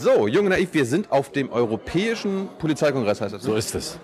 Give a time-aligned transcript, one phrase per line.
[0.00, 3.42] So, Junge Naiv, wir sind auf dem Europäischen Polizeikongress, heißt das.
[3.42, 3.98] So ist es.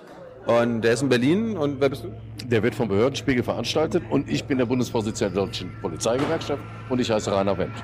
[0.45, 1.57] Und der ist in Berlin.
[1.57, 2.13] Und wer bist du?
[2.47, 7.09] Der wird vom Behördenspiegel veranstaltet und ich bin der Bundesvorsitzende der Deutschen Polizeigewerkschaft und ich
[7.09, 7.77] heiße Rainer Wendt.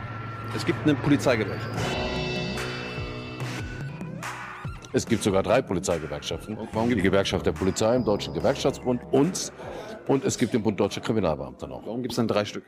[0.57, 1.71] Es gibt eine Polizeigewerkschaft.
[4.93, 6.59] Es gibt sogar drei Polizeigewerkschaften.
[6.73, 9.53] warum die Gewerkschaft der Polizei im Deutschen Gewerkschaftsbund, uns
[10.11, 11.87] und es gibt den Bund Deutscher Kriminalbeamter noch.
[11.87, 12.65] Warum gibt es dann drei Stück?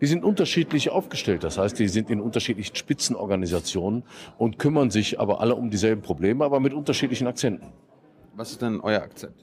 [0.00, 1.42] Die sind unterschiedlich aufgestellt.
[1.42, 4.04] Das heißt, die sind in unterschiedlichen Spitzenorganisationen
[4.38, 7.72] und kümmern sich aber alle um dieselben Probleme, aber mit unterschiedlichen Akzenten.
[8.36, 9.34] Was ist denn euer Akzent?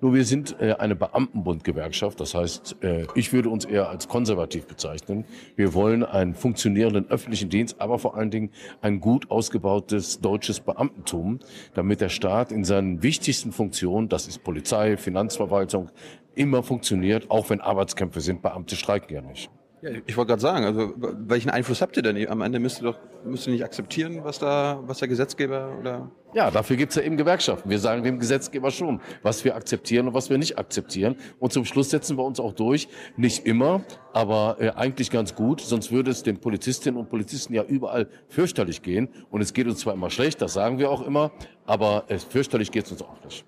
[0.00, 2.20] Nur wir sind äh, eine Beamtenbundgewerkschaft.
[2.20, 5.24] Das heißt, äh, ich würde uns eher als konservativ bezeichnen.
[5.56, 8.50] Wir wollen einen funktionierenden öffentlichen Dienst, aber vor allen Dingen
[8.82, 11.38] ein gut ausgebautes deutsches Beamtentum,
[11.74, 15.90] damit der Staat in seinen wichtigsten Funktionen, das ist Polizei, Finanzverwaltung,
[16.36, 18.42] immer funktioniert, auch wenn Arbeitskämpfe sind.
[18.42, 19.50] Beamte streiken ja nicht.
[19.84, 22.26] Ja, ich wollte gerade sagen, also welchen Einfluss habt ihr denn?
[22.28, 26.10] Am Ende müsst ihr doch müsst ihr nicht akzeptieren, was da, was der Gesetzgeber oder
[26.32, 27.68] Ja, dafür gibt's ja eben Gewerkschaften.
[27.68, 31.16] Wir sagen dem Gesetzgeber schon, was wir akzeptieren und was wir nicht akzeptieren.
[31.38, 32.88] Und zum Schluss setzen wir uns auch durch.
[33.18, 35.60] Nicht immer, aber äh, eigentlich ganz gut.
[35.60, 39.10] Sonst würde es den Polizistinnen und Polizisten ja überall fürchterlich gehen.
[39.30, 41.30] Und es geht uns zwar immer schlecht, das sagen wir auch immer,
[41.66, 43.44] aber äh, fürchterlich geht's uns auch nicht.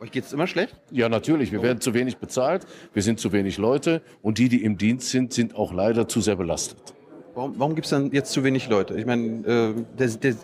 [0.00, 0.74] Euch geht's immer schlecht?
[0.90, 1.52] Ja, natürlich.
[1.52, 2.66] Wir werden zu wenig bezahlt.
[2.94, 4.02] Wir sind zu wenig Leute.
[4.22, 6.94] Und die, die im Dienst sind, sind auch leider zu sehr belastet.
[7.34, 8.98] Warum, warum gibt es dann jetzt zu wenig Leute?
[8.98, 10.34] Ich meine, äh, der, der,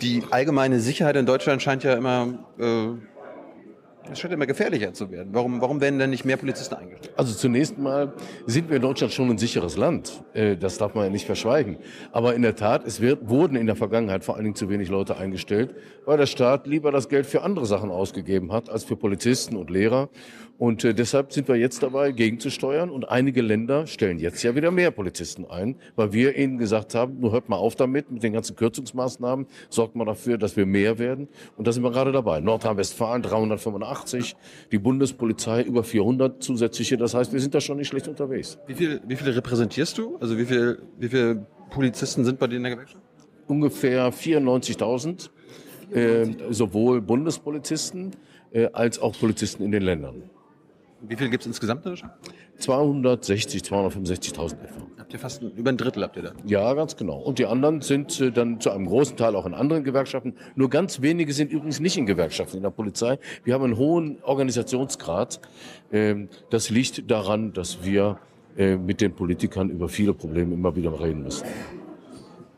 [0.00, 2.88] die allgemeine Sicherheit in Deutschland scheint ja immer, äh,
[4.12, 5.28] es scheint immer gefährlicher zu werden.
[5.32, 7.12] Warum, warum werden denn nicht mehr Polizisten eingestellt?
[7.16, 8.12] Also zunächst mal
[8.46, 10.22] sind wir in Deutschland schon ein sicheres Land.
[10.34, 11.78] Äh, Das darf man ja nicht verschweigen.
[12.12, 14.88] Aber in der Tat, es wird, wurden in der Vergangenheit vor allen Dingen zu wenig
[14.88, 18.96] Leute eingestellt, weil der Staat lieber das Geld für andere Sachen ausgegeben hat als für
[18.96, 20.08] Polizisten und Lehrer.
[20.58, 22.90] Und äh, deshalb sind wir jetzt dabei, gegenzusteuern.
[22.90, 27.20] Und einige Länder stellen jetzt ja wieder mehr Polizisten ein, weil wir ihnen gesagt haben,
[27.20, 30.98] nur hört mal auf damit, mit den ganzen Kürzungsmaßnahmen, sorgt mal dafür, dass wir mehr
[30.98, 31.28] werden.
[31.56, 32.40] Und da sind wir gerade dabei.
[32.40, 34.34] Nordrhein-Westfalen 385,
[34.72, 36.96] die Bundespolizei über 400 zusätzliche.
[36.96, 38.58] Das heißt, wir sind da schon nicht schlecht unterwegs.
[38.66, 40.16] Wie viel, wie viele repräsentierst du?
[40.16, 43.02] Also wie viel, wie viele Polizisten sind bei dir in der Gewerkschaft?
[43.46, 45.30] Ungefähr 94.000,
[45.92, 48.16] äh, sowohl Bundespolizisten
[48.50, 50.30] äh, als auch Polizisten in den Ländern.
[51.00, 52.14] Wie viel gibt es insgesamt in Deutschland?
[52.58, 54.86] 260, 265.000 etwa.
[54.98, 56.32] Habt ihr fast über ein Drittel habt ihr da.
[56.44, 57.18] Ja, ganz genau.
[57.18, 60.34] Und die anderen sind äh, dann zu einem großen Teil auch in anderen Gewerkschaften.
[60.56, 63.18] Nur ganz wenige sind übrigens nicht in Gewerkschaften in der Polizei.
[63.44, 65.40] Wir haben einen hohen Organisationsgrad.
[65.92, 68.18] Ähm, das liegt daran, dass wir
[68.56, 71.46] äh, mit den Politikern über viele Probleme immer wieder reden müssen.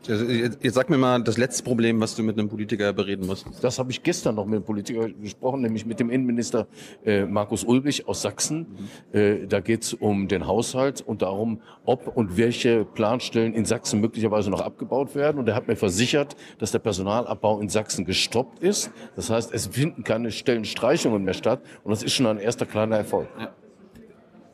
[0.09, 3.45] Also, jetzt, sag mir mal das letzte Problem, was du mit einem Politiker bereden musst.
[3.61, 6.67] Das habe ich gestern noch mit einem Politiker gesprochen, nämlich mit dem Innenminister
[7.05, 8.65] äh, Markus Ulbich aus Sachsen.
[9.11, 14.01] Äh, da geht es um den Haushalt und darum, ob und welche Planstellen in Sachsen
[14.01, 15.37] möglicherweise noch abgebaut werden.
[15.37, 18.89] Und er hat mir versichert, dass der Personalabbau in Sachsen gestoppt ist.
[19.15, 21.61] Das heißt, es finden keine Stellenstreichungen mehr statt.
[21.83, 23.27] Und das ist schon ein erster kleiner Erfolg.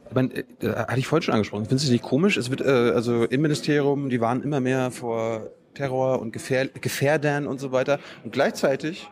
[0.09, 1.66] Ich meine, äh, hatte ich vorhin schon angesprochen.
[1.66, 2.38] Findest du es nicht komisch?
[2.38, 7.47] Es wird, äh, also im Ministerium, die waren immer mehr vor Terror und Gefähr Gefährdern
[7.47, 8.00] und so weiter.
[8.23, 9.09] Und gleichzeitig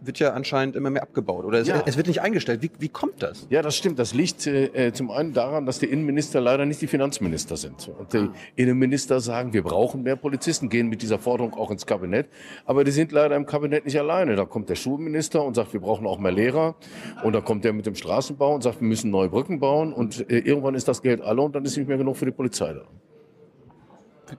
[0.00, 1.44] wird ja anscheinend immer mehr abgebaut.
[1.44, 1.82] Oder es, Ja.
[1.86, 2.62] es wird nicht eingestellt.
[2.62, 3.46] Wie, wie kommt das?
[3.50, 3.98] Ja, das stimmt.
[3.98, 7.88] Das liegt äh, zum einen daran, dass die Innenminister leider nicht die Finanzminister sind.
[7.98, 12.28] Und die Innenminister sagen, wir brauchen mehr Polizisten, gehen mit dieser Forderung auch ins Kabinett.
[12.66, 14.36] Aber die sind leider im Kabinett nicht alleine.
[14.36, 16.74] Da kommt der Schulminister und sagt, wir brauchen auch mehr Lehrer.
[17.22, 19.92] Und da kommt der mit dem Straßenbau und sagt, wir müssen neue Brücken bauen.
[19.92, 22.32] Und äh, irgendwann ist das Geld alle und dann ist nicht mehr genug für die
[22.32, 22.82] Polizei da.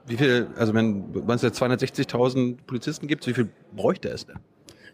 [0.06, 4.36] Wie viel, also wenn es ja 260.000 Polizisten gibt, wie viel bräuchte es denn?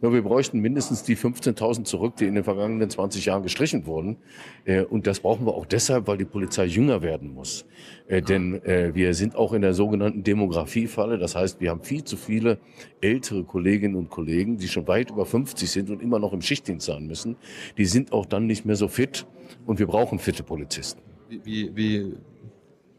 [0.03, 4.17] Ja, wir bräuchten mindestens die 15.000 zurück, die in den vergangenen 20 Jahren gestrichen wurden.
[4.65, 7.65] Äh, Und das brauchen wir auch deshalb, weil die Polizei jünger werden muss.
[8.09, 11.19] Äh, Denn äh, wir sind auch in der sogenannten Demografiefalle.
[11.19, 12.59] Das heißt, wir haben viel zu viele
[13.01, 16.87] ältere Kolleginnen und Kollegen, die schon weit über 50 sind und immer noch im Schichtdienst
[16.87, 17.37] sein müssen.
[17.79, 19.25] Die sind auch dann nicht mehr so fit
[19.67, 21.01] und wir brauchen fitte Polizisten.
[21.29, 22.13] Wie, wie,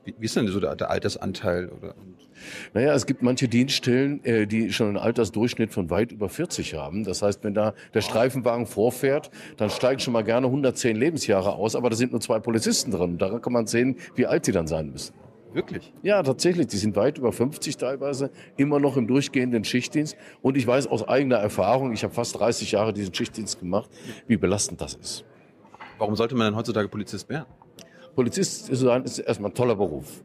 [0.06, 1.68] wie ist denn so der, der Altersanteil?
[1.68, 1.96] Oder,
[2.74, 7.04] Naja, es gibt manche Dienststellen, äh, die schon einen Altersdurchschnitt von weit über 40 haben.
[7.04, 11.76] Das heißt, wenn da der Streifenwagen vorfährt, dann steigen schon mal gerne 110 Lebensjahre aus,
[11.76, 13.18] aber da sind nur zwei Polizisten drin.
[13.18, 15.14] Daran kann man sehen, wie alt die dann sein müssen.
[15.54, 15.94] wirklich?
[16.02, 20.16] Ja, tatsächlich, die sind weit über 50 teilweise, immer noch im durchgehenden Schichtdienst.
[20.42, 23.90] Und ich weiß aus eigener Erfahrung, ich habe fast 30 Jahre diesen Schichtdienst gemacht,
[24.28, 25.26] wie belastend das ist.
[26.00, 27.46] Warum sollte man denn heutzutage Polizist werden?
[28.16, 30.24] Polizist zu sein ist erstmal ein toller Beruf.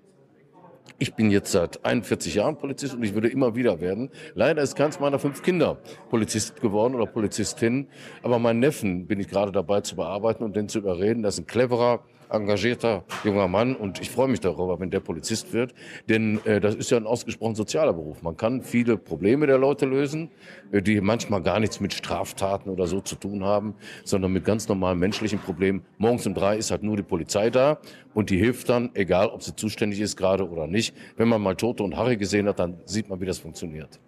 [1.01, 4.11] Ich bin jetzt seit 41 Jahren Polizist und ich würde immer wieder werden.
[4.35, 5.79] Leider ist keins meiner fünf Kinder
[6.11, 7.87] Polizist geworden oder Polizistin.
[8.25, 11.23] Aber meinen Neffen bin ich gerade dabei zu bearbeiten und den zu überreden.
[11.23, 12.01] Das ist ein cleverer,
[12.31, 15.75] engagierter junger Mann und ich freue mich darüber, wenn der Polizist wird,
[16.09, 18.23] denn äh, das ist ja ein ausgesprochen sozialer Beruf.
[18.23, 20.31] Man kann viele Probleme der Leute lösen,
[20.73, 24.69] äh, die manchmal gar nichts mit Straftaten oder so zu tun haben, sondern mit ganz
[24.69, 25.83] normalen menschlichen Problemen.
[25.99, 27.79] Morgens um drei ist halt nur die Polizei da
[28.15, 30.95] und die hilft dann, egal ob sie zuständig ist gerade oder nicht.
[31.17, 34.01] Wenn man mal Tote und Harry gesehen hat, dann sieht man, wie das funktioniert.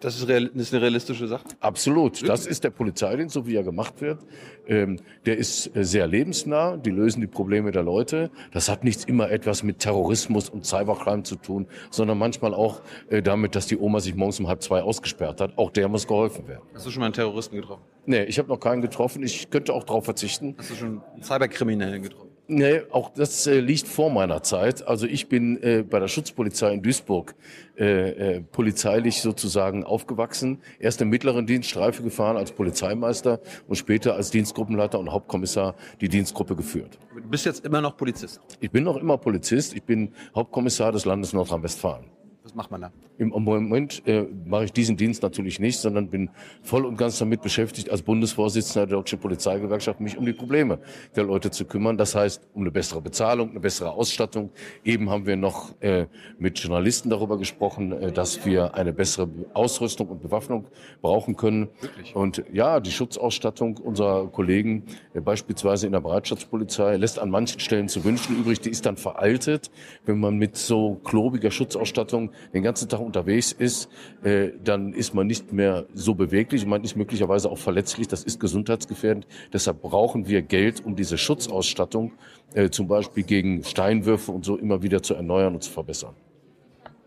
[0.00, 1.44] Das ist, real, das ist eine realistische Sache?
[1.60, 2.26] Absolut.
[2.26, 4.18] Das ist der Polizeidienst, so wie er gemacht wird.
[4.66, 6.78] Ähm, der ist äh, sehr lebensnah.
[6.78, 8.30] Die lösen die Probleme der Leute.
[8.52, 12.80] Das hat nichts immer etwas mit Terrorismus und Cybercrime zu tun, sondern manchmal auch
[13.10, 15.58] äh, damit, dass die Oma sich morgens um halb zwei ausgesperrt hat.
[15.58, 16.62] Auch der muss geholfen werden.
[16.72, 17.82] Hast du schon mal einen Terroristen getroffen?
[18.06, 19.22] Nee, ich habe noch keinen getroffen.
[19.22, 20.54] Ich könnte auch darauf verzichten.
[20.56, 22.29] Hast du schon einen Cyberkriminellen getroffen?
[22.52, 24.84] Nee, auch das äh, liegt vor meiner Zeit.
[24.84, 27.36] Also ich bin äh, bei der Schutzpolizei in Duisburg
[27.78, 30.58] äh, äh, polizeilich sozusagen aufgewachsen.
[30.80, 33.38] Erst im mittleren Dienst Streife gefahren als Polizeimeister
[33.68, 36.98] und später als Dienstgruppenleiter und Hauptkommissar die Dienstgruppe geführt.
[37.14, 38.40] Du bist jetzt immer noch Polizist?
[38.58, 39.76] Ich bin noch immer Polizist.
[39.76, 42.19] Ich bin Hauptkommissar des Landes Nordrhein-Westfalen.
[42.42, 42.92] Was macht man da?
[43.18, 46.30] Im Moment äh, mache ich diesen Dienst natürlich nicht, sondern bin
[46.62, 50.78] voll und ganz damit beschäftigt, als Bundesvorsitzender der Deutschen Polizeigewerkschaft mich um die Probleme
[51.14, 51.98] der Leute zu kümmern.
[51.98, 54.50] Das heißt, um eine bessere Bezahlung, eine bessere Ausstattung.
[54.84, 56.06] Eben haben wir noch äh,
[56.38, 60.66] mit Journalisten darüber gesprochen, äh, dass wir eine bessere Ausrüstung und Bewaffnung
[61.02, 61.68] brauchen können.
[61.82, 62.16] Wirklich?
[62.16, 67.88] Und ja, die Schutzausstattung unserer Kollegen, äh, beispielsweise in der Bereitschaftspolizei, lässt an manchen Stellen
[67.88, 68.60] zu wünschen übrig.
[68.60, 69.70] Die ist dann veraltet,
[70.06, 73.88] wenn man mit so klobiger Schutzausstattung den ganzen Tag unterwegs ist,
[74.22, 78.40] äh, dann ist man nicht mehr so beweglich, man ist möglicherweise auch verletzlich, das ist
[78.40, 79.26] gesundheitsgefährdend.
[79.52, 82.12] Deshalb brauchen wir Geld, um diese Schutzausstattung
[82.54, 86.14] äh, zum Beispiel gegen Steinwürfe und so immer wieder zu erneuern und zu verbessern.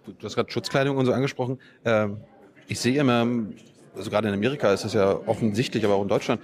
[0.06, 1.60] Du hast gerade Schutzkleidung und so angesprochen.
[1.86, 2.18] Ähm,
[2.68, 3.26] ich sehe immer,
[3.96, 6.42] also gerade in Amerika ist das ja offensichtlich, aber auch in Deutschland,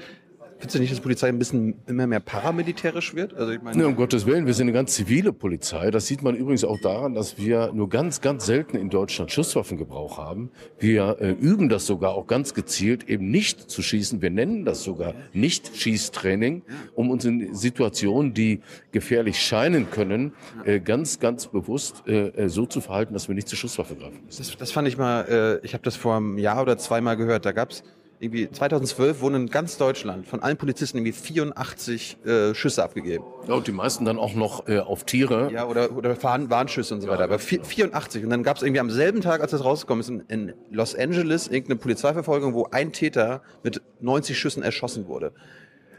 [0.59, 3.33] Findest du nicht, dass die Polizei ein bisschen immer mehr paramilitärisch wird?
[3.33, 5.89] Also ich meine, ja, um Gottes Willen, wir sind eine ganz zivile Polizei.
[5.89, 10.17] Das sieht man übrigens auch daran, dass wir nur ganz, ganz selten in Deutschland Schusswaffengebrauch
[10.17, 10.51] haben.
[10.77, 14.21] Wir äh, üben das sogar auch ganz gezielt, eben nicht zu schießen.
[14.21, 16.63] Wir nennen das sogar Nicht-Schießtraining,
[16.93, 18.59] um uns in Situationen, die
[18.91, 20.33] gefährlich scheinen können,
[20.65, 24.19] äh, ganz, ganz bewusst äh, äh so zu verhalten, dass wir nicht zur Schusswaffe greifen.
[24.27, 27.45] Das, das fand ich mal, äh, ich habe das vor einem Jahr oder zweimal gehört.
[27.45, 27.81] Da gab's
[28.19, 33.23] irgendwie 2012 wurden in ganz Deutschland von allen Polizisten irgendwie 84 äh, Schüsse abgegeben.
[33.47, 35.49] Ja, und die meisten dann auch noch äh, auf Tiere.
[35.53, 37.23] Ja, oder, oder Warnschüsse und so weiter.
[37.23, 38.23] Aber 84.
[38.23, 40.95] Und dann gab es irgendwie am selben Tag, als das rausgekommen ist, in, in Los
[40.95, 45.31] Angeles irgendeine Polizeiverfolgung, wo ein Täter mit 90 Schüssen erschossen wurde.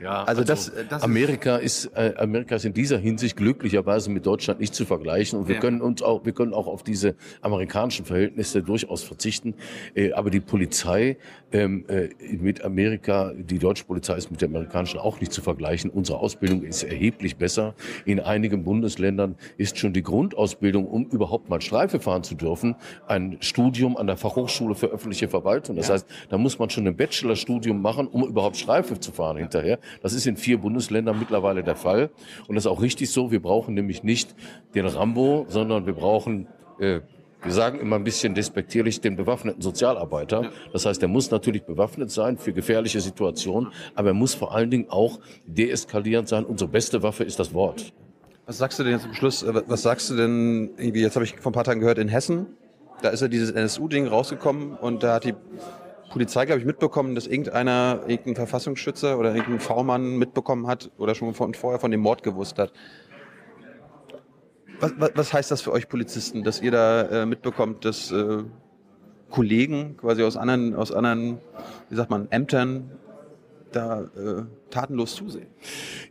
[0.00, 4.24] Ja, also, also das, das Amerika ist äh, Amerika ist in dieser Hinsicht glücklicherweise mit
[4.24, 5.60] Deutschland nicht zu vergleichen und wir ja.
[5.60, 9.54] können uns auch wir können auch auf diese amerikanischen Verhältnisse durchaus verzichten.
[9.94, 11.18] Äh, aber die Polizei
[11.52, 15.90] ähm, äh, mit Amerika, die deutsche Polizei ist mit der amerikanischen auch nicht zu vergleichen.
[15.90, 17.74] Unsere Ausbildung ist erheblich besser.
[18.04, 22.76] In einigen Bundesländern ist schon die Grundausbildung, um überhaupt mal Streife fahren zu dürfen,
[23.06, 25.76] ein Studium an der Fachhochschule für öffentliche Verwaltung.
[25.76, 25.94] Das ja.
[25.94, 29.42] heißt, da muss man schon ein Bachelorstudium machen, um überhaupt Streife zu fahren ja.
[29.42, 29.78] hinterher.
[30.02, 32.10] Das ist in vier Bundesländern mittlerweile der Fall.
[32.48, 33.30] Und das ist auch richtig so.
[33.30, 34.34] Wir brauchen nämlich nicht
[34.74, 36.46] den Rambo, sondern wir brauchen,
[36.78, 37.00] äh,
[37.42, 40.50] wir sagen immer ein bisschen despektierlich, den bewaffneten Sozialarbeiter.
[40.72, 44.70] Das heißt, er muss natürlich bewaffnet sein für gefährliche Situationen, aber er muss vor allen
[44.70, 46.44] Dingen auch deeskalierend sein.
[46.44, 47.92] Unsere beste Waffe ist das Wort.
[48.46, 49.42] Was sagst du denn jetzt zum Schluss?
[49.42, 52.08] Äh, was sagst du denn, irgendwie, jetzt habe ich vor ein paar Tagen gehört, in
[52.08, 52.46] Hessen,
[53.02, 55.34] da ist ja dieses NSU-Ding rausgekommen und da hat die
[56.10, 61.32] Polizei, glaube ich, mitbekommen, dass irgendeiner, irgendein Verfassungsschützer oder irgendein V-Mann mitbekommen hat oder schon
[61.34, 62.72] von, vorher von dem Mord gewusst hat.
[64.80, 68.42] Was, was, was heißt das für euch Polizisten, dass ihr da äh, mitbekommt, dass äh,
[69.30, 71.38] Kollegen quasi aus anderen, aus anderen,
[71.88, 72.90] wie sagt man, Ämtern
[73.72, 75.48] da äh, tatenlos zusehen.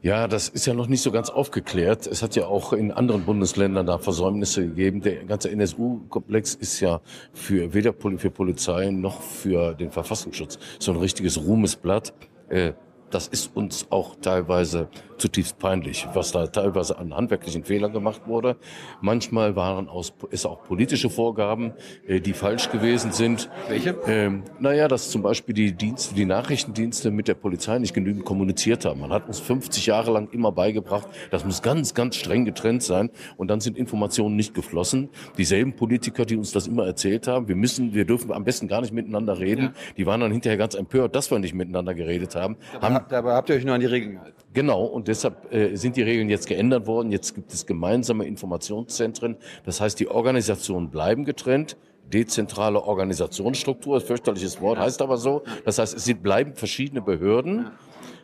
[0.02, 2.08] Ja, das ist ja noch nicht so ganz aufgeklärt.
[2.08, 5.02] Es hat ja auch in anderen Bundesländern da Versäumnisse gegeben.
[5.02, 7.02] Der ganze NSU-Komplex ist ja
[7.34, 12.14] für weder für Polizei noch für den Verfassungsschutz so ein richtiges Ruhmesblatt.
[12.50, 12.74] Äh,
[13.10, 14.88] das ist uns auch teilweise
[15.20, 18.58] zutiefst peinlich, was da teilweise an handwerklichen Fehlern gemacht wurde.
[19.02, 21.74] Manchmal waren aus, es auch politische Vorgaben,
[22.08, 23.50] äh, die falsch gewesen sind.
[23.68, 23.96] Welche?
[24.08, 28.86] Ähm, naja, dass zum Beispiel die Dienste, die Nachrichtendienste mit der Polizei nicht genügend kommuniziert
[28.86, 29.02] haben.
[29.02, 33.10] Man hat uns 50 Jahre lang immer beigebracht, das muss ganz, ganz streng getrennt sein.
[33.38, 35.10] Und dann sind Informationen nicht geflossen.
[35.38, 38.82] Dieselben Politiker, die uns das immer erzählt haben, wir müssen, wir dürfen am besten gar
[38.82, 39.74] nicht miteinander reden, ja.
[39.98, 42.58] die waren dann hinterher ganz empört, dass wir nicht miteinander geredet haben.
[42.76, 44.38] Aber, haben, aber habt ihr euch nur an die Regeln gehalten?
[44.54, 44.84] Genau.
[44.86, 47.12] Und deshalb äh, sind die Regeln jetzt geändert worden.
[47.12, 49.38] Jetzt gibt es gemeinsame Informationszentren.
[49.66, 51.78] Das heißt, die Organisationen bleiben getrennt.
[52.12, 55.44] Dezentrale Organisationsstruktur, fürchterliches Wort, heißt aber so.
[55.64, 57.68] Das heißt, es bleiben verschiedene Behörden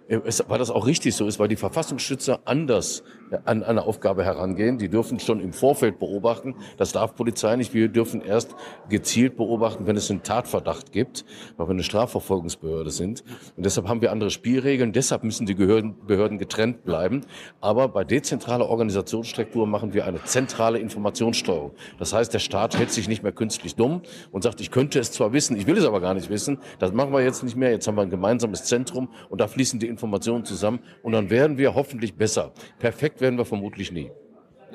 [0.08, 3.04] äh, weil das auch richtig so ist, weil die Verfassungsschützer anders
[3.46, 4.78] an eine Aufgabe herangehen.
[4.78, 6.56] Die dürfen schon im Vorfeld beobachten.
[6.78, 7.74] Das darf Polizei nicht.
[7.74, 8.56] Wir dürfen erst
[8.90, 11.26] gezielt beobachten, wenn es einen Tatverdacht gibt,
[11.58, 13.24] weil wir eine Strafverfolgungsbehörde sind.
[13.58, 14.94] Und deshalb haben wir andere Spielregeln.
[14.94, 17.22] Deshalb müssen die Behörden getrennt bleiben.
[17.62, 21.72] Aber bei dezentraler Organisationsstruktur machen wir eine zentrale Informationssteuerung.
[22.00, 24.02] Das heißt, der Staat hält sich nicht mehr künstlich dumm
[24.32, 26.60] und sagt, ich könnte es zwar wissen, ich will es aber gar nicht wissen.
[26.80, 27.72] Das machen wir jetzt nicht mehr.
[27.72, 31.58] Jetzt haben wir ein gemeinsames Zentrum und da fließen die Informationen zusammen und dann werden
[31.58, 32.52] wir hoffentlich besser.
[32.80, 34.12] Perfekt werden wir vermutlich nie.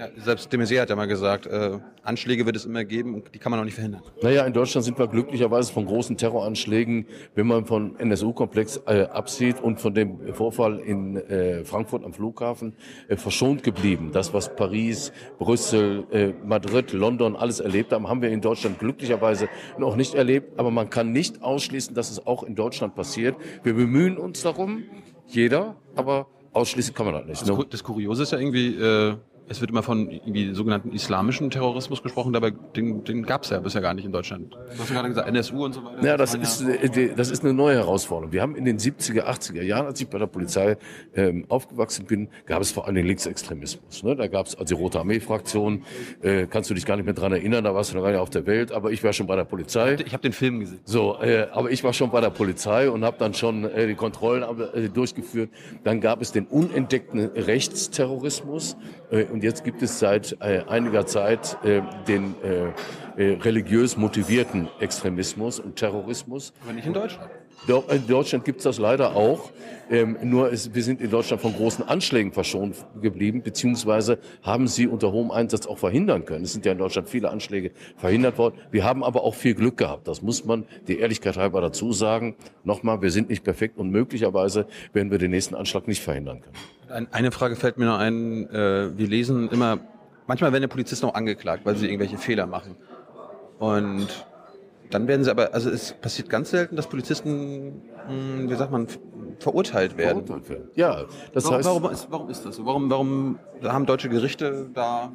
[0.01, 3.35] Ja, selbst de Maizière hat ja mal gesagt, äh, Anschläge wird es immer geben und
[3.35, 4.01] die kann man auch nicht verhindern.
[4.23, 9.61] Naja, in Deutschland sind wir glücklicherweise von großen Terroranschlägen, wenn man von NSU-Komplex äh, absieht
[9.61, 12.75] und von dem Vorfall in äh, Frankfurt am Flughafen
[13.09, 14.11] äh, verschont geblieben.
[14.13, 19.49] Das, was Paris, Brüssel, äh, Madrid, London alles erlebt haben, haben wir in Deutschland glücklicherweise
[19.77, 20.59] noch nicht erlebt.
[20.59, 23.37] Aber man kann nicht ausschließen, dass es auch in Deutschland passiert.
[23.65, 24.85] Wir bemühen uns darum,
[25.27, 27.43] jeder, aber ausschließen kann man das nicht.
[27.43, 27.67] Das, ne?
[27.69, 29.17] das Kuriose ist ja irgendwie, äh,
[29.51, 33.59] es wird immer von irgendwie sogenannten islamischen Terrorismus gesprochen, dabei den, den gab es ja
[33.59, 34.53] bisher gar nicht in Deutschland.
[34.53, 36.07] Du hast ja gerade gesagt, NSU und so weiter.
[36.07, 38.33] Ja, das, ist, ja das ist eine neue Herausforderung.
[38.33, 40.77] Wir haben in den 70er, 80er Jahren, als ich bei der Polizei
[41.17, 44.05] ähm, aufgewachsen bin, gab es vor allem den Linksextremismus.
[44.05, 44.15] Ne?
[44.15, 45.83] Da gab es also die Rote Armee-Fraktion,
[46.23, 48.21] äh, kannst du dich gar nicht mehr dran erinnern, da warst du noch gar nicht
[48.21, 49.97] auf der Welt, aber ich war schon bei der Polizei.
[50.07, 50.79] Ich habe den Film gesehen.
[50.85, 53.97] So, äh, aber ich war schon bei der Polizei und habe dann schon äh, die
[53.97, 55.51] Kontrollen äh, durchgeführt.
[55.83, 58.77] Dann gab es den unentdeckten Rechtsterrorismus
[59.11, 62.35] äh, und jetzt gibt es seit äh, einiger Zeit äh, den
[63.17, 66.55] religiös motivierten Extremismus und Terrorismus.
[66.63, 67.31] Aber nicht in Deutschland.
[67.69, 69.51] In Deutschland gibt es das leider auch.
[69.91, 74.87] Ähm, nur ist, wir sind in Deutschland von großen Anschlägen verschont geblieben, beziehungsweise haben sie
[74.87, 76.45] unter hohem Einsatz auch verhindern können.
[76.45, 78.55] Es sind ja in Deutschland viele Anschläge verhindert worden.
[78.71, 80.07] Wir haben aber auch viel Glück gehabt.
[80.07, 82.37] Das muss man die Ehrlichkeit halber dazu sagen.
[82.65, 87.09] Nochmal, wir sind nicht perfekt und möglicherweise werden wir den nächsten Anschlag nicht verhindern können.
[87.11, 88.49] Eine Frage fällt mir noch ein.
[88.51, 89.79] Äh, wir lesen immer,
[90.27, 92.77] manchmal werden die Polizisten auch angeklagt, weil sie irgendwelche Fehler machen.
[93.59, 94.09] Und
[94.91, 98.87] dann werden sie aber, also es passiert ganz selten, dass Polizisten, hm, wie sagt man,
[99.39, 100.27] verurteilt werden.
[100.27, 100.71] Verurteilt werden.
[100.75, 101.67] Ja, das warum, heißt.
[101.67, 102.67] Warum ist, warum ist das so?
[102.67, 105.13] Warum, warum haben deutsche Gerichte da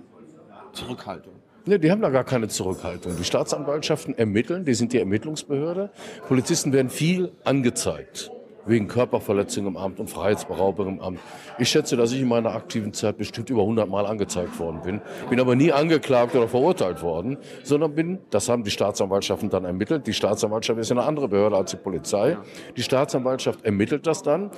[0.72, 1.34] Zurückhaltung?
[1.68, 3.16] Nee, die haben da gar keine Zurückhaltung.
[3.18, 5.90] Die Staatsanwaltschaften ermitteln, die sind die Ermittlungsbehörde.
[6.28, 8.32] Polizisten werden viel angezeigt
[8.66, 11.20] wegen Körperverletzung im Amt und Freiheitsberaubung im Amt.
[11.60, 15.02] Ich schätze, dass ich in meiner aktiven Zeit bestimmt über 100 Mal angezeigt worden bin.
[15.30, 20.08] Bin aber nie angeklagt oder verurteilt worden, sondern bin, das haben die Staatsanwaltschaften dann ermittelt.
[20.08, 22.38] Die Staatsanwaltschaft ist ja eine andere Behörde als die Polizei.
[22.76, 24.52] Die Staatsanwaltschaft ermittelt das dann,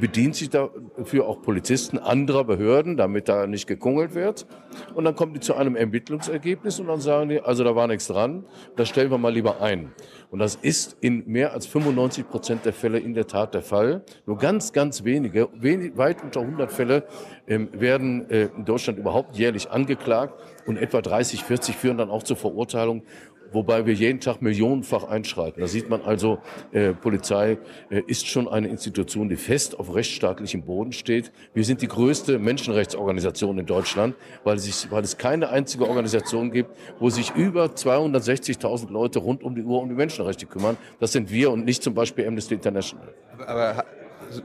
[0.00, 4.46] bedient sich dafür auch Polizisten anderer Behörden, damit da nicht gekungelt wird.
[4.94, 8.06] Und dann kommen die zu einem Ermittlungsergebnis und dann sagen die, also da war nichts
[8.06, 8.44] dran,
[8.76, 9.92] das stellen wir mal lieber ein.
[10.30, 14.02] Und das ist in mehr als 95 Prozent der Fälle in der Tat der Fall.
[14.26, 17.04] Nur ganz, ganz wenige, wenig, weit unter 100 Fälle
[17.48, 22.22] ähm, werden äh, in Deutschland überhaupt jährlich angeklagt und etwa 30, 40 führen dann auch
[22.22, 23.02] zur Verurteilung
[23.52, 25.60] wobei wir jeden Tag millionenfach einschreiten.
[25.60, 26.38] Da sieht man also,
[26.72, 27.58] äh, Polizei
[27.90, 31.32] äh, ist schon eine Institution, die fest auf rechtsstaatlichem Boden steht.
[31.54, 34.14] Wir sind die größte Menschenrechtsorganisation in Deutschland,
[34.44, 39.54] weil, sich, weil es keine einzige Organisation gibt, wo sich über 260.000 Leute rund um
[39.54, 40.76] die Uhr um die Menschenrechte kümmern.
[40.98, 43.14] Das sind wir und nicht zum Beispiel Amnesty International.
[43.38, 43.84] Aber, aber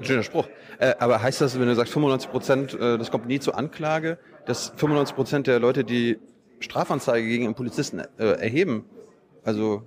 [0.01, 0.47] schöner Spruch.
[0.79, 4.17] Äh, aber heißt das, wenn du sagst 95 Prozent, äh, das kommt nie zur Anklage,
[4.45, 6.19] dass 95 Prozent der Leute, die
[6.59, 8.85] Strafanzeige gegen einen Polizisten äh, erheben,
[9.43, 9.83] also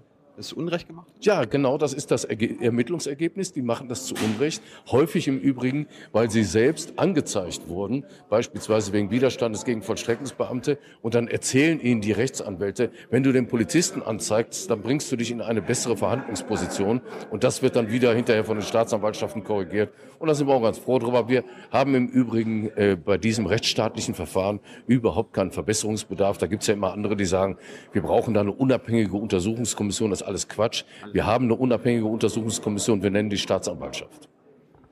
[0.47, 1.09] ist Unrecht gemacht?
[1.21, 3.52] Ja, genau, das ist das Ermittlungsergebnis.
[3.52, 4.62] Die machen das zu Unrecht.
[4.90, 10.78] Häufig im Übrigen, weil sie selbst angezeigt wurden, beispielsweise wegen Widerstandes gegen Vollstreckungsbeamte.
[11.02, 15.30] Und dann erzählen ihnen die Rechtsanwälte, wenn du den Polizisten anzeigst, dann bringst du dich
[15.30, 17.00] in eine bessere Verhandlungsposition.
[17.30, 19.92] Und das wird dann wieder hinterher von den Staatsanwaltschaften korrigiert.
[20.18, 21.28] Und da sind wir auch ganz froh drüber.
[21.28, 26.38] Wir haben im Übrigen äh, bei diesem rechtsstaatlichen Verfahren überhaupt keinen Verbesserungsbedarf.
[26.38, 27.57] Da gibt es ja immer andere, die sagen,
[27.92, 30.11] wir brauchen da eine unabhängige Untersuchungskommission.
[30.11, 30.85] Das alles Quatsch.
[31.12, 34.28] Wir haben eine unabhängige Untersuchungskommission, wir nennen die Staatsanwaltschaft.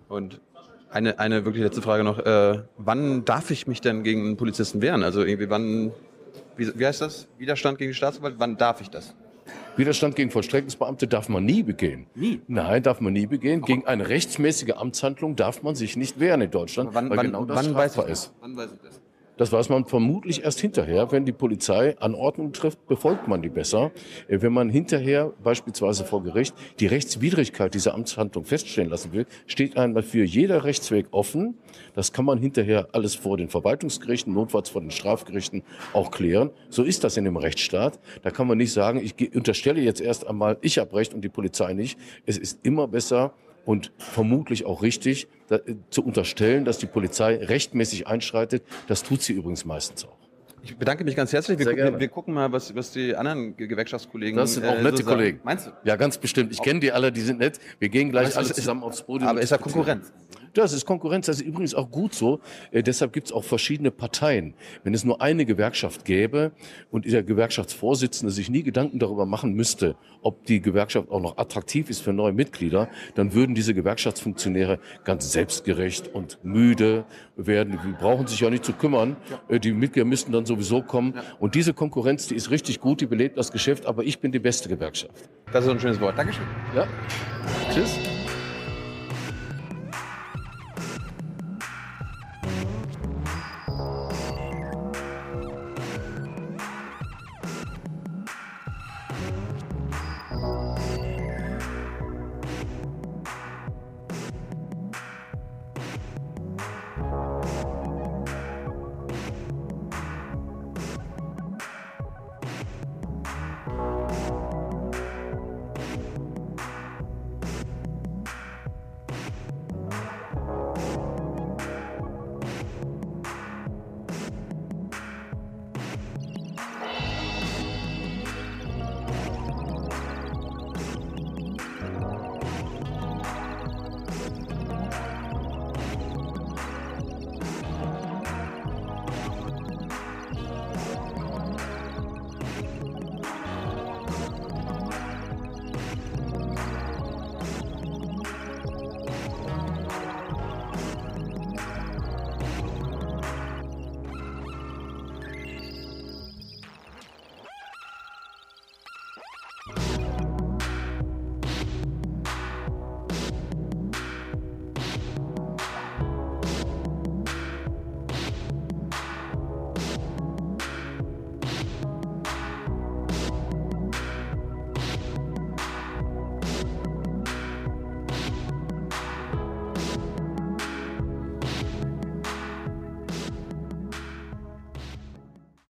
[0.09, 0.41] Und
[0.91, 2.19] eine, eine wirklich letzte Frage noch.
[2.19, 5.03] Äh, wann darf ich mich denn gegen einen Polizisten wehren?
[5.03, 5.93] Also irgendwie wann,
[6.57, 7.29] wie, wie heißt das?
[7.39, 8.37] Widerstand gegen die Staatsanwalt?
[8.39, 9.15] Wann darf ich das?
[9.77, 12.07] Widerstand gegen Vollstreckungsbeamte darf man nie begehen.
[12.15, 12.41] Nie?
[12.49, 13.61] Nein, darf man nie begehen.
[13.61, 13.67] Warum?
[13.67, 17.45] Gegen eine rechtsmäßige Amtshandlung darf man sich nicht wehren in Deutschland, wann, weil wann, genau
[17.45, 18.33] das wann weiß ich ist.
[18.41, 19.01] Wann weiß ich das?
[19.37, 21.13] Das weiß man vermutlich erst hinterher.
[21.13, 23.93] Wenn die Polizei Anordnungen trifft, befolgt man die besser.
[24.29, 29.77] Äh, wenn man hinterher beispielsweise vor Gericht die Rechtswidrigkeit dieser Amtshandlung feststellen lassen will, steht
[29.77, 31.59] einem dafür jeder Rechtsweg offen.
[31.95, 35.63] Das kann man hinterher alles vor den Verwaltungsgerichten, notfalls vor den Strafgerichten
[35.93, 36.51] auch klären.
[36.71, 37.99] So ist das in dem Rechtsstaat.
[38.23, 41.29] Da kann man nicht sagen, ich unterstelle jetzt erst einmal, ich habe Recht und die
[41.29, 41.99] Polizei nicht.
[42.25, 43.35] Es ist immer besser,
[43.67, 48.63] und vermutlich auch richtig da, äh, zu unterstellen, dass die Polizei rechtmäßig einschreitet.
[48.87, 50.17] Das tut sie übrigens meistens auch.
[50.63, 51.59] Ich bedanke mich ganz herzlich.
[51.59, 52.01] Wir, gucken, gerne.
[52.01, 55.03] wir gucken mal, was, was die anderen Ge- Gewerkschaftskollegen Das sind auch äh, nette so
[55.05, 55.17] sagen.
[55.17, 55.41] Kollegen.
[55.45, 55.71] Meinst du?
[55.85, 56.51] Ja, ganz bestimmt.
[56.53, 57.61] Ich kenne die alle, die sind nett.
[57.79, 59.29] Wir gehen gleich alle zusammen aufs Podium.
[59.29, 59.59] Aber ist ja.
[59.59, 60.13] Konkurrenz.
[60.57, 62.41] Das ist Konkurrenz, das ist übrigens auch gut so.
[62.71, 64.55] Äh, deshalb gibt es auch verschiedene Parteien.
[64.85, 66.53] Wenn es nur eine Gewerkschaft gäbe
[66.91, 71.91] und der Gewerkschaftsvorsitzende sich nie Gedanken darüber machen müsste, ob die Gewerkschaft auch noch attraktiv
[71.91, 77.05] ist für neue Mitglieder, dann würden diese Gewerkschaftsfunktionäre ganz selbstgerecht und müde
[77.37, 77.79] werden.
[77.85, 79.17] Die brauchen sich ja nicht zu kümmern.
[79.49, 81.15] Äh, Die Mitglieder müssten dann sowieso kommen.
[81.39, 84.39] Und diese Konkurrenz, die ist richtig gut, die belebt das Geschäft, aber ich bin die
[84.39, 85.29] beste Gewerkschaft.
[85.53, 86.17] Das ist ein schönes Wort.
[86.17, 86.47] Dankeschön.
[86.75, 86.87] Ja?
[87.73, 87.99] Tschüss.